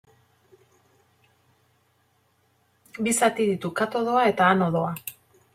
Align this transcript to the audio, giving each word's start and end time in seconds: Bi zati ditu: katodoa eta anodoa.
Bi 3.09 3.13
zati 3.19 3.49
ditu: 3.51 3.73
katodoa 3.81 4.27
eta 4.35 4.53
anodoa. 4.57 4.91